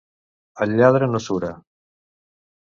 [0.65, 1.53] El lladre no sura.